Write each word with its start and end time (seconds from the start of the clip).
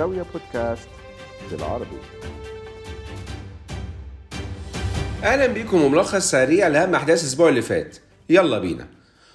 زاوية 0.00 0.24
بودكاست 0.32 0.88
بالعربي. 1.50 1.98
أهلا 5.24 5.46
بيكم 5.46 5.82
وملخص 5.82 6.30
سريع 6.30 6.68
لأهم 6.68 6.94
أحداث 6.94 7.20
الأسبوع 7.20 7.48
اللي 7.48 7.62
فات. 7.62 7.96
يلا 8.28 8.58
بينا. 8.58 8.86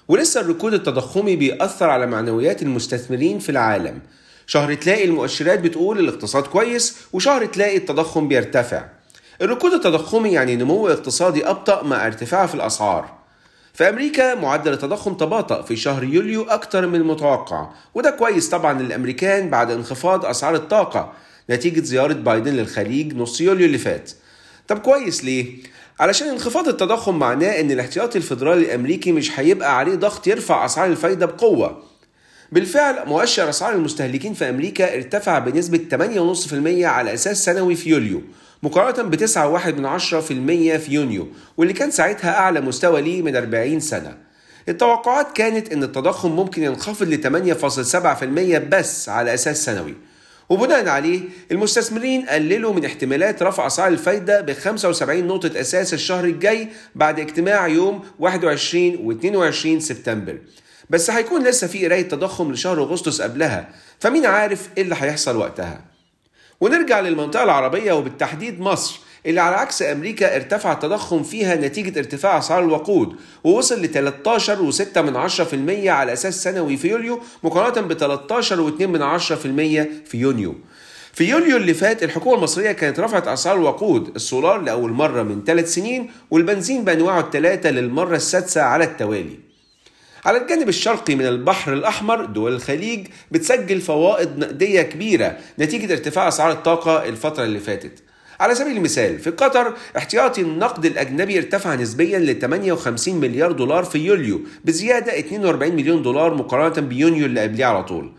ولسه 0.08 0.40
الركود 0.40 0.74
التضخمي 0.74 1.36
بيأثر 1.36 1.90
على 1.90 2.06
معنويات 2.06 2.62
المستثمرين 2.62 3.38
في 3.38 3.48
العالم. 3.48 4.00
شهر 4.46 4.74
تلاقي 4.74 5.04
المؤشرات 5.04 5.60
بتقول 5.60 5.98
الاقتصاد 5.98 6.46
كويس 6.46 6.96
وشهر 7.12 7.46
تلاقي 7.46 7.76
التضخم 7.76 8.28
بيرتفع. 8.28 8.84
الركود 9.42 9.72
التضخمي 9.72 10.32
يعني 10.32 10.56
نمو 10.56 10.88
اقتصادي 10.88 11.48
أبطأ 11.50 11.82
مع 11.82 12.06
ارتفاع 12.06 12.46
في 12.46 12.54
الأسعار. 12.54 13.15
في 13.76 13.88
أمريكا 13.88 14.34
معدل 14.34 14.72
التضخم 14.72 15.14
تباطأ 15.14 15.62
في 15.62 15.76
شهر 15.76 16.04
يوليو 16.04 16.42
أكتر 16.42 16.86
من 16.86 16.94
المتوقع 16.94 17.68
وده 17.94 18.10
كويس 18.10 18.48
طبعا 18.48 18.82
للأمريكان 18.82 19.50
بعد 19.50 19.70
انخفاض 19.70 20.24
أسعار 20.24 20.54
الطاقة 20.54 21.12
نتيجة 21.50 21.80
زيارة 21.80 22.12
بايدن 22.12 22.52
للخليج 22.52 23.16
نص 23.16 23.40
يوليو 23.40 23.66
اللي 23.66 23.78
فات 23.78 24.10
طب 24.68 24.78
كويس 24.78 25.24
ليه؟ 25.24 25.46
علشان 26.00 26.28
انخفاض 26.28 26.68
التضخم 26.68 27.18
معناه 27.18 27.60
إن 27.60 27.70
الاحتياطي 27.70 28.18
الفيدرالي 28.18 28.64
الأمريكي 28.66 29.12
مش 29.12 29.40
هيبقى 29.40 29.78
عليه 29.78 29.94
ضغط 29.94 30.26
يرفع 30.26 30.64
أسعار 30.64 30.90
الفايدة 30.90 31.26
بقوة. 31.26 31.82
بالفعل 32.52 33.08
مؤشر 33.08 33.48
أسعار 33.48 33.74
المستهلكين 33.74 34.34
في 34.34 34.48
أمريكا 34.48 34.94
ارتفع 34.94 35.38
بنسبة 35.38 35.80
8.5% 35.90 36.84
على 36.84 37.14
أساس 37.14 37.44
سنوي 37.44 37.74
في 37.74 37.90
يوليو 37.90 38.22
مقارنة 38.62 39.08
ب 39.08 39.16
9.1% 39.16 40.76
في 40.76 40.86
يونيو 40.88 41.28
واللي 41.56 41.72
كان 41.72 41.90
ساعتها 41.90 42.30
أعلى 42.30 42.60
مستوى 42.60 43.02
ليه 43.02 43.22
من 43.22 43.36
40 43.36 43.80
سنة. 43.80 44.16
التوقعات 44.68 45.36
كانت 45.36 45.72
إن 45.72 45.82
التضخم 45.82 46.36
ممكن 46.36 46.62
ينخفض 46.62 47.08
ل 47.08 47.22
8.7% 47.22 48.58
بس 48.58 49.08
على 49.08 49.34
أساس 49.34 49.64
سنوي. 49.64 49.94
وبناء 50.48 50.88
عليه 50.88 51.20
المستثمرين 51.52 52.26
قللوا 52.26 52.72
من 52.72 52.84
احتمالات 52.84 53.42
رفع 53.42 53.66
أسعار 53.66 53.88
الفايدة 53.88 54.40
ب 54.40 54.52
75 54.52 55.26
نقطة 55.26 55.60
أساس 55.60 55.94
الشهر 55.94 56.24
الجاي 56.24 56.68
بعد 56.94 57.20
اجتماع 57.20 57.68
يوم 57.68 58.04
21 58.18 58.96
و 58.96 59.12
22 59.12 59.80
سبتمبر 59.80 60.38
بس 60.90 61.10
هيكون 61.10 61.44
لسه 61.44 61.66
في 61.66 61.86
قراية 61.86 62.08
تضخم 62.08 62.52
لشهر 62.52 62.82
أغسطس 62.82 63.22
قبلها 63.22 63.68
فمين 64.00 64.26
عارف 64.26 64.68
إيه 64.76 64.82
اللي 64.82 64.94
هيحصل 64.98 65.36
وقتها 65.36 65.80
ونرجع 66.60 67.00
للمنطقة 67.00 67.42
العربية 67.42 67.92
وبالتحديد 67.92 68.60
مصر 68.60 69.00
اللي 69.26 69.40
على 69.40 69.56
عكس 69.56 69.82
أمريكا 69.82 70.36
ارتفع 70.36 70.72
التضخم 70.72 71.22
فيها 71.22 71.54
نتيجة 71.54 71.98
ارتفاع 71.98 72.38
أسعار 72.38 72.64
الوقود 72.64 73.16
ووصل 73.44 73.82
ل 73.82 73.88
13.6% 75.84 75.88
على 75.88 76.12
أساس 76.12 76.42
سنوي 76.42 76.76
في 76.76 76.88
يوليو 76.88 77.20
مقارنة 77.42 77.86
ب 77.86 77.98
13.2% 77.98 80.08
في 80.08 80.18
يونيو. 80.18 80.54
في 81.12 81.24
يوليو 81.24 81.56
اللي 81.56 81.74
فات 81.74 82.02
الحكومة 82.02 82.36
المصرية 82.36 82.72
كانت 82.72 83.00
رفعت 83.00 83.28
أسعار 83.28 83.56
الوقود 83.56 84.12
السولار 84.16 84.60
لأول 84.60 84.90
مرة 84.90 85.22
من 85.22 85.44
ثلاث 85.44 85.74
سنين 85.74 86.10
والبنزين 86.30 86.84
بأنواعه 86.84 87.20
الثلاثة 87.20 87.70
للمرة 87.70 88.16
السادسة 88.16 88.62
على 88.62 88.84
التوالي. 88.84 89.45
على 90.26 90.38
الجانب 90.38 90.68
الشرقي 90.68 91.14
من 91.14 91.26
البحر 91.26 91.72
الأحمر 91.72 92.24
دول 92.24 92.52
الخليج 92.52 93.06
بتسجل 93.30 93.80
فوائد 93.80 94.38
نقدية 94.38 94.82
كبيرة 94.82 95.36
نتيجة 95.58 95.92
ارتفاع 95.92 96.28
أسعار 96.28 96.52
الطاقة 96.52 97.08
الفترة 97.08 97.44
اللي 97.44 97.58
فاتت. 97.58 97.92
على 98.40 98.54
سبيل 98.54 98.76
المثال 98.76 99.18
في 99.18 99.30
قطر 99.30 99.74
احتياطي 99.96 100.40
النقد 100.40 100.86
الأجنبي 100.86 101.38
ارتفع 101.38 101.74
نسبيا 101.74 102.18
ل 102.18 102.38
58 102.38 103.14
مليار 103.14 103.52
دولار 103.52 103.84
في 103.84 103.98
يوليو 103.98 104.40
بزيادة 104.64 105.18
42 105.18 105.72
مليون 105.76 106.02
دولار 106.02 106.34
مقارنة 106.34 106.86
بيونيو 106.88 107.26
اللي 107.26 107.40
قبليه 107.40 107.64
على 107.64 107.84
طول. 107.84 108.12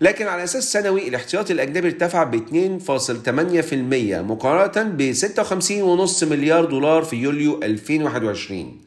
لكن 0.00 0.26
على 0.26 0.44
أساس 0.44 0.72
سنوي 0.72 1.08
الاحتياطي 1.08 1.52
الأجنبي 1.52 1.88
ارتفع 1.88 2.24
ب 2.24 2.34
2.8% 2.34 3.74
مقارنة 4.30 4.90
ب 4.90 5.12
56.5 5.12 6.24
مليار 6.24 6.64
دولار 6.64 7.02
في 7.02 7.16
يوليو 7.16 7.60
2021 7.62 8.85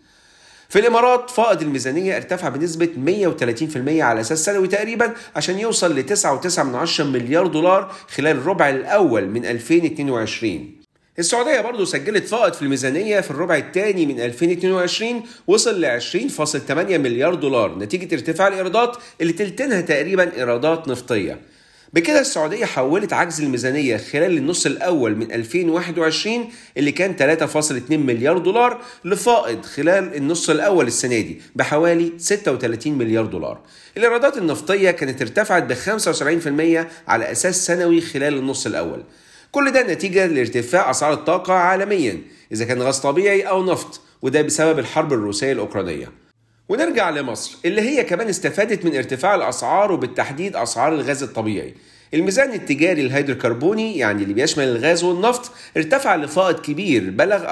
في 0.70 0.80
الإمارات 0.80 1.30
فائض 1.30 1.62
الميزانية 1.62 2.16
ارتفع 2.18 2.50
بنسبة 2.50 2.90
130% 2.96 4.02
على 4.02 4.22
أساس 4.22 4.46
سنوي 4.46 4.68
تقريبا 4.68 5.14
عشان 5.36 5.60
يوصل 5.60 6.00
ل 6.00 6.16
9.9 6.18 7.02
مليار 7.02 7.48
دولار 7.48 7.96
خلال 8.08 8.38
الربع 8.38 8.70
الأول 8.70 9.28
من 9.28 9.46
2022 9.46 10.80
السعودية 11.20 11.62
برضه 11.62 11.86
سجلت 11.86 12.28
فائض 12.28 12.54
في 12.54 12.62
الميزانية 12.62 13.20
في 13.20 13.32
الربع 13.32 13.58
الثاني 13.58 14.06
من 14.06 14.20
2022 14.20 15.24
وصل 15.48 15.82
ل 15.82 16.00
20.8 16.02 16.72
مليار 16.72 17.36
دولار 17.36 17.80
نتيجة 17.80 18.16
ارتفاع 18.16 18.48
الإيرادات 18.48 18.98
اللي 19.22 19.34
تلتينها 19.34 19.82
تقريبا 19.82 20.38
إيرادات 20.38 20.88
نفطية. 20.88 21.40
بكده 21.94 22.20
السعودية 22.20 22.66
حولت 22.66 23.14
عجز 23.14 23.42
الميزانية 23.42 23.98
خلال 23.98 24.38
النص 24.38 24.66
الأول 24.66 25.16
من 25.16 25.32
2021 25.32 26.50
اللي 26.78 26.92
كان 26.92 27.16
3.2 27.48 27.92
مليار 27.92 28.38
دولار 28.38 28.82
لفائض 29.06 29.66
خلال 29.66 30.16
النص 30.16 30.50
الأول 30.50 30.88
السنة 30.88 31.20
دي 31.20 31.42
بحوالي 31.56 32.14
36 32.18 32.94
مليار 32.94 33.26
دولار. 33.26 33.60
الإيرادات 33.98 34.38
النفطية 34.38 34.92
كانت 34.92 35.22
ارتفعت 35.22 35.64
ب 35.64 35.74
75% 35.74 36.88
على 37.08 37.32
أساس 37.32 37.66
سنوي 37.66 38.02
خلال 38.02 38.38
النص 38.38 38.66
الأول. 38.66 39.04
كل 39.52 39.72
ده 39.72 39.94
نتيجة 39.94 40.26
لارتفاع 40.26 40.92
أسعار 40.92 41.14
الطاقة 41.14 41.54
عالميا 41.54 42.22
إذا 42.52 42.66
كان 42.66 42.82
غاز 42.82 42.98
طبيعي 42.98 43.42
أو 43.42 43.64
نفط 43.64 44.02
وده 44.22 44.42
بسبب 44.42 44.80
الحرب 44.80 45.14
الروسية 45.14 45.52
الأوكرانية. 45.52 46.29
ونرجع 46.70 47.10
لمصر 47.10 47.58
اللي 47.66 47.82
هي 47.82 48.04
كمان 48.04 48.30
استفادت 48.30 48.86
من 48.86 48.96
ارتفاع 48.96 49.36
الأسعار 49.36 49.92
وبالتحديد 49.92 50.56
أسعار 50.56 50.94
الغاز 50.94 51.24
الطبيعي. 51.24 51.74
الميزان 52.14 52.54
التجاري 52.54 53.02
الهيدروكربوني 53.02 53.98
يعني 53.98 54.24
اللي 54.24 54.34
بيشمل 54.34 54.64
الغاز 54.64 55.04
والنفط 55.04 55.52
ارتفع 55.78 56.16
لفائض 56.16 56.60
كبير 56.60 57.10
بلغ 57.10 57.46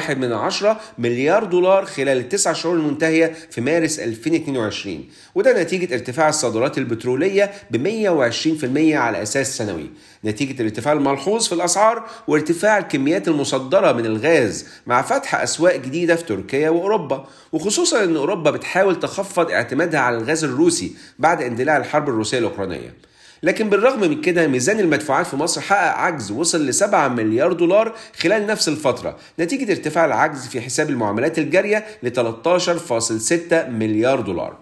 4.1 0.00 0.10
من 0.10 0.32
عشرة 0.32 0.80
مليار 0.98 1.44
دولار 1.44 1.84
خلال 1.84 2.18
التسع 2.18 2.52
شهور 2.52 2.76
المنتهية 2.76 3.32
في 3.50 3.60
مارس 3.60 3.98
2022 3.98 5.04
وده 5.34 5.62
نتيجة 5.62 5.94
ارتفاع 5.94 6.28
الصادرات 6.28 6.78
البترولية 6.78 7.50
ب 7.70 7.76
120% 7.76 8.94
على 8.94 9.22
أساس 9.22 9.56
سنوي. 9.56 9.90
نتيجة 10.24 10.60
الارتفاع 10.60 10.92
الملحوظ 10.92 11.46
في 11.46 11.54
الأسعار 11.54 12.04
وارتفاع 12.28 12.78
الكميات 12.78 13.28
المصدرة 13.28 13.92
من 13.92 14.06
الغاز 14.06 14.66
مع 14.86 15.02
فتح 15.02 15.34
أسواق 15.34 15.76
جديدة 15.76 16.16
في 16.16 16.24
تركيا 16.24 16.70
وأوروبا. 16.70 17.26
وخصوصا 17.52 18.04
أن 18.04 18.16
أوروبا 18.16 18.50
بتحاول 18.50 19.00
تخفض 19.00 19.50
اعتمادها 19.50 20.00
على 20.00 20.16
الغاز 20.16 20.44
الروسي 20.44 20.92
بعد 21.18 21.42
اندلاع 21.42 21.76
الحرب 21.76 22.08
الروسية 22.08 22.38
الأوكرانية. 22.38 23.13
لكن 23.44 23.70
بالرغم 23.70 24.00
من 24.00 24.20
كده 24.20 24.46
ميزان 24.46 24.80
المدفوعات 24.80 25.26
في 25.26 25.36
مصر 25.36 25.60
حقق 25.60 25.96
عجز 25.98 26.30
وصل 26.30 26.66
ل 26.66 26.74
7 26.74 27.08
مليار 27.08 27.52
دولار 27.52 27.94
خلال 28.18 28.46
نفس 28.46 28.68
الفترة. 28.68 29.16
نتيجة 29.40 29.72
ارتفاع 29.72 30.04
العجز 30.04 30.46
في 30.46 30.60
حساب 30.60 30.90
المعاملات 30.90 31.38
الجارية 31.38 31.84
ل 32.02 32.10
13.6 32.10 33.68
مليار 33.68 34.20
دولار. 34.20 34.56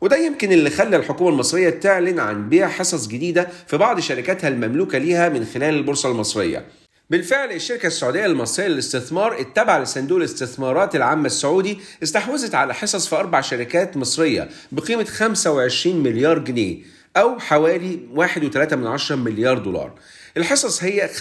وده 0.00 0.16
يمكن 0.16 0.52
اللي 0.52 0.70
خلى 0.70 0.96
الحكومة 0.96 1.30
المصرية 1.30 1.70
تعلن 1.70 2.18
عن 2.18 2.48
بيع 2.48 2.68
حصص 2.68 3.08
جديدة 3.08 3.48
في 3.66 3.76
بعض 3.76 4.00
شركاتها 4.00 4.48
المملوكة 4.48 4.98
ليها 4.98 5.28
من 5.28 5.44
خلال 5.44 5.74
البورصة 5.74 6.10
المصرية. 6.10 6.64
بالفعل 7.10 7.52
الشركة 7.52 7.86
السعودية 7.86 8.26
المصرية 8.26 8.66
للاستثمار 8.66 9.38
التابعة 9.38 9.78
لصندوق 9.78 10.18
الاستثمارات 10.18 10.96
العامة 10.96 11.26
السعودي 11.26 11.78
استحوذت 12.02 12.54
على 12.54 12.74
حصص 12.74 13.08
في 13.08 13.16
أربع 13.16 13.40
شركات 13.40 13.96
مصرية 13.96 14.48
بقيمة 14.72 15.04
25 15.04 16.02
مليار 16.02 16.38
جنيه. 16.38 16.97
أو 17.18 17.38
حوالي 17.38 17.98
1.3 18.14 19.12
مليار 19.12 19.58
دولار. 19.58 19.92
الحصص 20.36 20.84
هي 20.84 21.08
25% 21.08 21.14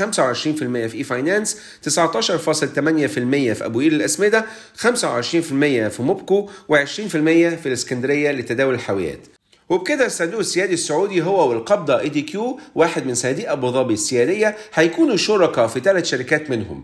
في 0.87 0.93
e-finance 0.95 1.57
19.8% 1.89 1.89
في 3.53 3.65
أبو 3.65 3.79
قير 3.79 3.91
الأسمدة 3.91 4.45
25% 4.77 4.83
في 5.89 5.97
موبكو 5.99 6.49
و20% 6.71 6.77
في 7.07 7.65
الإسكندرية 7.65 8.31
لتداول 8.31 8.73
الحاويات. 8.73 9.19
وبكده 9.69 10.05
الصندوق 10.05 10.39
السيادي 10.39 10.73
السعودي 10.73 11.21
هو 11.21 11.49
والقابضة 11.49 11.99
ADQ 11.99 12.59
واحد 12.75 13.05
من 13.05 13.15
صناديق 13.15 13.51
أبو 13.51 13.71
ظبي 13.71 13.93
السيادية 13.93 14.57
هيكونوا 14.73 15.15
شركاء 15.15 15.67
في 15.67 15.79
ثلاث 15.79 16.05
شركات 16.05 16.49
منهم. 16.49 16.83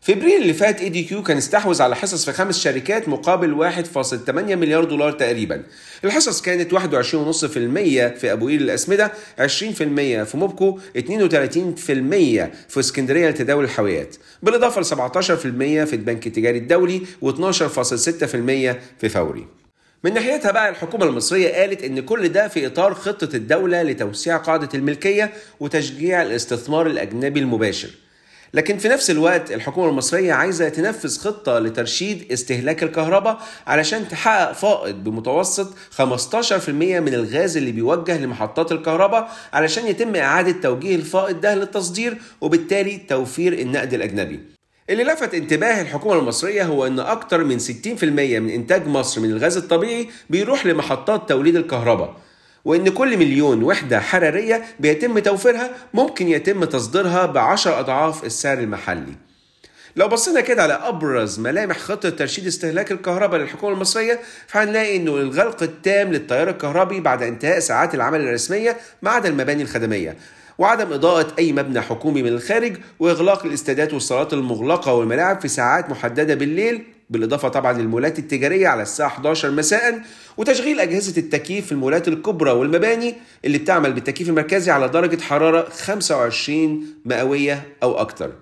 في 0.00 0.12
ابريل 0.12 0.42
اللي 0.42 0.52
فات 0.54 0.80
ADQ 0.80 1.22
كان 1.22 1.36
استحوذ 1.36 1.82
على 1.82 1.96
حصص 1.96 2.24
في 2.24 2.32
خمس 2.32 2.58
شركات 2.58 3.08
مقابل 3.08 3.54
1.8 3.54 4.30
مليار 4.30 4.84
دولار 4.84 5.12
تقريبا. 5.12 5.62
الحصص 6.04 6.42
كانت 6.42 6.74
21.5% 6.74 6.78
في 8.18 8.32
أبو 8.32 8.46
قير 8.48 8.60
الأسمدة، 8.60 9.12
20% 9.38 10.24
في 10.24 10.36
موبكو، 10.36 10.78
32% 10.96 12.52
في 12.68 12.80
اسكندرية 12.80 13.28
لتداول 13.28 13.64
الحاويات، 13.64 14.16
بالإضافة 14.42 14.80
ل 14.80 14.84
17% 14.84 15.84
في 15.84 15.92
البنك 15.96 16.26
التجاري 16.26 16.58
الدولي 16.58 17.02
و12.6% 17.22 18.76
في 19.00 19.08
فوري. 19.08 19.46
من 20.04 20.14
ناحيتها 20.14 20.50
بقى 20.50 20.68
الحكومة 20.68 21.04
المصرية 21.04 21.54
قالت 21.54 21.84
إن 21.84 22.00
كل 22.00 22.28
ده 22.28 22.48
في 22.48 22.66
إطار 22.66 22.94
خطة 22.94 23.36
الدولة 23.36 23.82
لتوسيع 23.82 24.36
قاعدة 24.36 24.68
الملكية 24.74 25.32
وتشجيع 25.60 26.22
الاستثمار 26.22 26.86
الأجنبي 26.86 27.40
المباشر. 27.40 27.88
لكن 28.56 28.78
في 28.78 28.88
نفس 28.88 29.10
الوقت 29.10 29.52
الحكومة 29.52 29.88
المصرية 29.88 30.32
عايزة 30.32 30.68
تنفذ 30.68 31.18
خطة 31.18 31.58
لترشيد 31.58 32.32
استهلاك 32.32 32.82
الكهرباء 32.82 33.38
علشان 33.66 34.08
تحقق 34.08 34.52
فائض 34.52 35.04
بمتوسط 35.04 35.74
15% 35.98 36.02
من 36.68 37.14
الغاز 37.14 37.56
اللي 37.56 37.72
بيوجه 37.72 38.18
لمحطات 38.18 38.72
الكهرباء 38.72 39.28
علشان 39.52 39.86
يتم 39.86 40.16
إعادة 40.16 40.52
توجيه 40.52 40.94
الفائض 40.96 41.40
ده 41.40 41.54
للتصدير 41.54 42.18
وبالتالي 42.40 42.96
توفير 43.08 43.52
النقد 43.52 43.94
الأجنبي. 43.94 44.40
اللي 44.90 45.04
لفت 45.04 45.34
انتباه 45.34 45.80
الحكومة 45.82 46.18
المصرية 46.18 46.62
هو 46.64 46.86
أن 46.86 47.00
أكتر 47.00 47.44
من 47.44 47.58
60% 47.58 48.04
من 48.04 48.50
إنتاج 48.50 48.86
مصر 48.86 49.20
من 49.20 49.30
الغاز 49.30 49.56
الطبيعي 49.56 50.08
بيروح 50.30 50.66
لمحطات 50.66 51.28
توليد 51.28 51.56
الكهرباء. 51.56 52.16
وإن 52.66 52.88
كل 52.88 53.16
مليون 53.16 53.62
وحدة 53.62 54.00
حرارية 54.00 54.64
بيتم 54.80 55.18
توفيرها 55.18 55.70
ممكن 55.94 56.28
يتم 56.28 56.64
تصديرها 56.64 57.26
بعشر 57.26 57.80
أضعاف 57.80 58.24
السعر 58.24 58.58
المحلي. 58.58 59.12
لو 59.96 60.08
بصينا 60.08 60.40
كده 60.40 60.62
على 60.62 60.72
أبرز 60.72 61.40
ملامح 61.40 61.78
خطة 61.78 62.10
ترشيد 62.10 62.46
استهلاك 62.46 62.92
الكهرباء 62.92 63.40
للحكومة 63.40 63.74
المصرية 63.74 64.20
فهنلاقي 64.46 64.96
إنه 64.96 65.16
الغلق 65.16 65.62
التام 65.62 66.12
للتيار 66.12 66.48
الكهربي 66.48 67.00
بعد 67.00 67.22
انتهاء 67.22 67.58
ساعات 67.58 67.94
العمل 67.94 68.20
الرسمية 68.20 68.76
ما 69.02 69.10
عدا 69.10 69.28
المباني 69.28 69.62
الخدمية 69.62 70.16
وعدم 70.58 70.92
إضاءة 70.92 71.26
أي 71.38 71.52
مبنى 71.52 71.80
حكومي 71.80 72.22
من 72.22 72.28
الخارج 72.28 72.76
وإغلاق 72.98 73.46
الاستادات 73.46 73.94
والصالات 73.94 74.32
المغلقة 74.32 74.92
والملاعب 74.92 75.40
في 75.40 75.48
ساعات 75.48 75.90
محددة 75.90 76.34
بالليل 76.34 76.95
بالإضافة 77.10 77.48
طبعا 77.48 77.72
للمولات 77.72 78.18
التجارية 78.18 78.68
على 78.68 78.82
الساعة 78.82 79.06
11 79.06 79.50
مساء 79.50 80.00
وتشغيل 80.36 80.80
أجهزة 80.80 81.20
التكييف 81.20 81.66
في 81.66 81.72
المولات 81.72 82.08
الكبرى 82.08 82.50
والمباني 82.50 83.14
اللي 83.44 83.58
بتعمل 83.58 83.92
بالتكييف 83.92 84.28
المركزي 84.28 84.70
على 84.70 84.88
درجة 84.88 85.20
حرارة 85.22 85.68
25 85.70 86.86
مئوية 87.04 87.62
أو 87.82 88.00
أكثر 88.00 88.32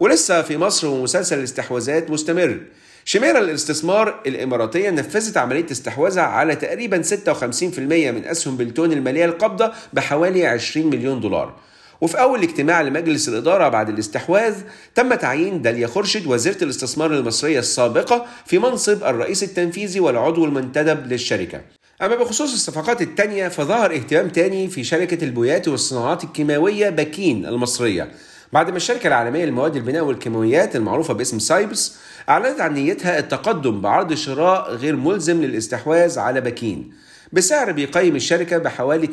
ولسه 0.00 0.42
في 0.42 0.56
مصر 0.56 0.86
ومسلسل 0.88 1.38
الاستحواذات 1.38 2.10
مستمر. 2.10 2.60
شميرة 3.04 3.38
الاستثمار 3.38 4.20
الإماراتية 4.26 4.90
نفذت 4.90 5.36
عملية 5.36 5.66
استحواذها 5.70 6.22
على 6.22 6.56
تقريبا 6.56 7.02
56% 7.02 7.78
من 7.78 8.24
أسهم 8.24 8.56
بلتون 8.56 8.92
المالية 8.92 9.24
القابضة 9.24 9.72
بحوالي 9.92 10.46
20 10.46 10.86
مليون 10.86 11.20
دولار. 11.20 11.54
وفي 12.00 12.20
أول 12.20 12.42
اجتماع 12.42 12.82
لمجلس 12.82 13.28
الإدارة 13.28 13.68
بعد 13.68 13.88
الاستحواذ 13.88 14.54
تم 14.94 15.14
تعيين 15.14 15.62
داليا 15.62 15.86
خورشيد 15.86 16.26
وزيرة 16.26 16.64
الاستثمار 16.64 17.14
المصرية 17.14 17.58
السابقة 17.58 18.26
في 18.46 18.58
منصب 18.58 19.04
الرئيس 19.04 19.42
التنفيذي 19.42 20.00
والعضو 20.00 20.44
المنتدب 20.44 21.06
للشركة. 21.06 21.60
أما 22.02 22.16
بخصوص 22.16 22.52
الصفقات 22.52 23.02
التانية 23.02 23.48
فظهر 23.48 23.94
اهتمام 23.94 24.28
تاني 24.28 24.68
في 24.68 24.84
شركة 24.84 25.24
البويات 25.24 25.68
والصناعات 25.68 26.24
الكيماوية 26.24 26.90
باكين 26.90 27.46
المصرية. 27.46 28.10
بعد 28.52 28.70
ما 28.70 28.76
الشركة 28.76 29.06
العالمية 29.06 29.44
لمواد 29.44 29.76
البناء 29.76 30.04
والكيماويات 30.04 30.76
المعروفة 30.76 31.14
باسم 31.14 31.38
سايبس 31.38 31.96
أعلنت 32.28 32.60
عن 32.60 32.74
نيتها 32.74 33.18
التقدم 33.18 33.80
بعرض 33.80 34.14
شراء 34.14 34.74
غير 34.74 34.96
ملزم 34.96 35.42
للاستحواذ 35.42 36.18
على 36.18 36.40
باكين 36.40 36.92
بسعر 37.32 37.72
بيقيم 37.72 38.16
الشركة 38.16 38.58
بحوالي 38.58 39.06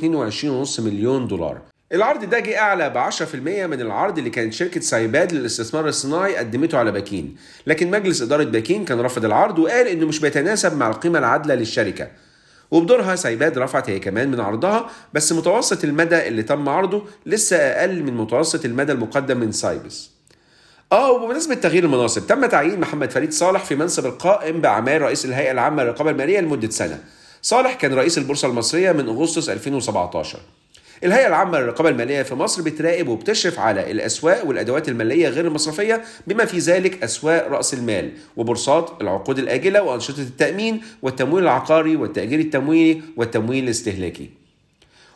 22.5 0.66 0.80
مليون 0.80 1.28
دولار. 1.28 1.75
العرض 1.96 2.26
ده 2.30 2.40
جه 2.40 2.60
أعلى 2.60 2.90
ب 2.90 2.98
10% 2.98 3.36
من 3.66 3.82
العرض 3.82 4.18
اللي 4.18 4.30
كانت 4.30 4.54
شركة 4.54 4.82
سايباد 4.82 5.34
للاستثمار 5.34 5.88
الصناعي 5.88 6.36
قدمته 6.36 6.78
على 6.78 6.92
باكين. 6.92 7.36
لكن 7.68 7.92
مجلس 7.92 8.22
إدارة 8.22 8.44
باكين 8.44 8.86
كان 8.86 9.02
رفض 9.02 9.26
العرض 9.26 9.60
وقال 9.60 9.88
إنه 9.88 10.08
مش 10.08 10.20
بيتناسب 10.20 10.78
مع 10.78 10.90
القيمة 10.90 11.20
العادلة 11.20 11.56
للشركة. 11.56 12.08
وبدورها 12.72 13.16
سايباد 13.16 13.58
رفعت 13.58 13.90
هي 13.90 14.00
كمان 14.00 14.32
من 14.32 14.40
عرضها 14.40 14.90
بس 15.14 15.32
متوسط 15.32 15.84
المدى 15.84 16.28
اللي 16.28 16.44
تم 16.44 16.70
عرضه 16.70 17.04
لسه 17.26 17.58
أقل 17.58 18.04
من 18.04 18.14
متوسط 18.14 18.66
المدى 18.66 18.92
المقدم 18.92 19.38
من 19.38 19.52
سايبس. 19.52 20.10
آه 20.92 21.12
وبمناسبة 21.12 21.56
تغيير 21.56 21.84
المناصب 21.84 22.28
تم 22.28 22.46
تعيين 22.46 22.80
محمد 22.80 23.12
فريد 23.12 23.34
صالح 23.34 23.66
في 23.66 23.76
منصب 23.76 24.06
القائم 24.06 24.62
بأعمال 24.62 25.02
رئيس 25.02 25.26
الهيئة 25.26 25.52
العامة 25.52 25.84
للرقابة 25.84 26.10
المالية 26.12 26.40
لمدة 26.40 26.70
سنة. 26.70 27.00
صالح 27.42 27.74
كان 27.74 27.94
رئيس 27.94 28.18
البورصة 28.18 28.48
المصرية 28.48 28.92
من 28.92 29.08
أغسطس 29.10 29.50
2017 29.50 30.40
الهيئة 31.04 31.28
العامة 31.28 31.60
للرقابة 31.60 31.90
المالية 31.90 32.22
في 32.24 32.36
مصر 32.36 32.62
بتراقب 32.62 33.08
وبتشرف 33.08 33.60
على 33.60 33.92
الأسواق 33.92 34.46
والأدوات 34.46 34.90
المالية 34.90 35.30
غير 35.30 35.48
المصرفية 35.48 36.04
بما 36.28 36.46
في 36.46 36.58
ذلك 36.58 37.04
أسواق 37.04 37.48
رأس 37.48 37.74
المال 37.74 38.12
وبورصات 38.38 38.92
العقود 39.02 39.40
الآجلة 39.40 39.84
وأنشطة 39.84 40.22
التأمين 40.22 40.82
والتمويل 41.02 41.44
العقاري 41.44 41.96
والتأجير 41.96 42.40
التمويلي 42.40 43.02
والتمويل 43.18 43.64
الاستهلاكي 43.64 44.30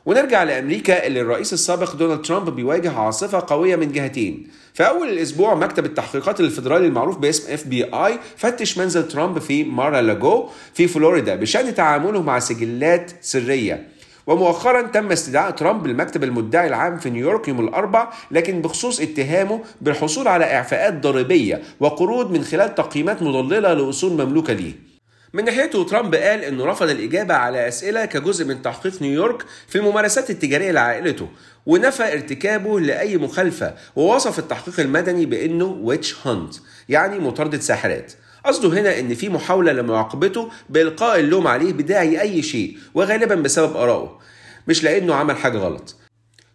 ونرجع 0.06 0.44
لأمريكا 0.44 1.08
اللي 1.08 1.22
الرئيس 1.22 1.54
السابق 1.54 1.96
دونالد 1.96 2.22
ترامب 2.22 2.56
بيواجه 2.56 2.92
عاصفة 2.92 3.44
قوية 3.48 3.76
من 3.76 3.92
جهتين. 3.92 4.48
في 4.74 4.84
أول 4.84 5.10
الأسبوع 5.10 5.56
مكتب 5.56 5.86
التحقيقات 5.86 6.40
الفيدرالي 6.40 6.88
المعروف 6.88 7.18
باسم 7.18 7.54
FBI 7.54 8.20
فتش 8.38 8.78
منزل 8.78 9.08
ترامب 9.08 9.40
في 9.40 9.64
مارا 9.64 10.02
لاجو 10.02 10.50
في 10.74 10.88
فلوريدا 10.88 11.36
بشأن 11.36 11.76
تعامله 11.76 12.22
مع 12.22 12.40
سجلات 12.40 13.12
سرية. 13.22 13.88
ومؤخرا 14.30 14.82
تم 14.82 15.12
استدعاء 15.12 15.52
ترامب 15.52 15.88
لمكتب 15.88 16.24
المدعي 16.24 16.68
العام 16.68 16.98
في 16.98 17.10
نيويورك 17.10 17.48
يوم 17.48 17.68
الأربع 17.68 18.10
لكن 18.32 18.62
بخصوص 18.62 19.00
اتهامه 19.02 19.62
بالحصول 19.82 20.28
على 20.28 20.56
إعفاءات 20.56 20.94
ضريبية 20.94 21.62
وقروض 21.80 22.32
من 22.32 22.44
خلال 22.44 22.76
تقييمات 22.76 23.22
مضللة 23.22 23.74
لأصول 23.74 24.12
مملوكة 24.12 24.54
ليه. 24.54 24.74
من 25.34 25.46
ناحيته 25.46 25.84
ترامب 25.84 26.16
قال 26.16 26.44
إنه 26.44 26.66
رفض 26.66 26.90
الإجابة 26.90 27.34
على 27.34 27.68
أسئلة 27.68 28.06
كجزء 28.06 28.46
من 28.46 28.62
تحقيق 28.62 29.02
نيويورك 29.02 29.46
في 29.68 29.78
الممارسات 29.78 30.30
التجارية 30.30 30.72
لعائلته 30.72 31.28
ونفى 31.66 32.14
ارتكابه 32.14 32.80
لأي 32.80 33.18
مخالفة 33.18 33.74
ووصف 33.96 34.40
التحقيق 34.40 34.80
المدني 34.80 35.26
بإنه 35.26 35.66
ويتش 35.66 36.28
هانت 36.28 36.54
يعني 36.90 37.20
مطاردة 37.20 37.60
ساحرات 37.60 38.14
قصده 38.46 38.70
هنا 38.70 39.00
إن 39.00 39.14
في 39.16 39.30
محاولة 39.30 39.72
لمعاقبته 39.72 40.50
بإلقاء 40.70 41.20
اللوم 41.20 41.48
عليه 41.48 41.74
بداعي 41.74 42.22
أي 42.22 42.42
شيء 42.42 42.78
وغالبا 42.94 43.36
بسبب 43.36 43.78
آرائه 43.78 44.20
مش 44.68 44.84
لأنه 44.84 45.16
عمل 45.16 45.38
حاجة 45.38 45.58
غلط. 45.58 45.96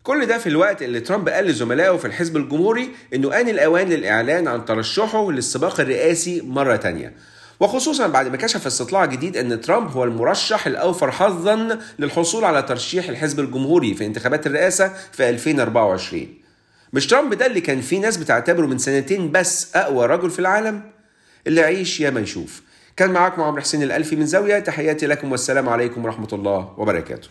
كل 0.02 0.26
ده 0.26 0.38
في 0.38 0.46
الوقت 0.48 0.82
اللي 0.82 1.00
ترامب 1.00 1.28
قال 1.28 1.44
لزملائه 1.44 1.96
في 1.96 2.04
الحزب 2.04 2.36
الجمهوري 2.36 2.88
إنه 3.14 3.40
آن 3.40 3.48
الأوان 3.48 3.88
للإعلان 3.88 4.48
عن 4.48 4.64
ترشحه 4.64 5.30
للسباق 5.30 5.80
الرئاسي 5.80 6.40
مرة 6.40 6.76
تانية. 6.76 7.12
وخصوصا 7.60 8.06
بعد 8.06 8.28
ما 8.28 8.36
كشف 8.36 8.66
استطلاع 8.66 9.04
جديد 9.04 9.36
إن 9.36 9.60
ترامب 9.60 9.90
هو 9.90 10.04
المرشح 10.04 10.66
الأوفر 10.66 11.10
حظا 11.10 11.78
للحصول 11.98 12.44
على 12.44 12.62
ترشيح 12.62 13.08
الحزب 13.08 13.40
الجمهوري 13.40 13.94
في 13.94 14.06
انتخابات 14.06 14.46
الرئاسة 14.46 14.92
في 15.12 15.28
2024 15.30 16.28
مش 16.92 17.06
ترامب 17.06 17.34
ده 17.34 17.46
اللي 17.46 17.60
كان 17.60 17.80
في 17.80 17.98
ناس 17.98 18.16
بتعتبره 18.16 18.66
من 18.66 18.78
سنتين 18.78 19.32
بس 19.32 19.76
أقوى 19.76 20.06
رجل 20.06 20.30
في 20.30 20.38
العالم؟ 20.38 20.82
اللي 21.46 21.60
يعيش 21.60 22.00
يا 22.00 22.10
ما 22.10 22.20
يشوف. 22.20 22.62
كان 22.96 23.10
معاكم 23.10 23.42
عمرو 23.42 23.60
حسين 23.60 23.82
الألفي 23.82 24.16
من 24.16 24.26
زاوية 24.26 24.58
تحياتي 24.58 25.06
لكم 25.06 25.32
والسلام 25.32 25.68
عليكم 25.68 26.04
ورحمة 26.04 26.28
الله 26.32 26.74
وبركاته. 26.76 27.28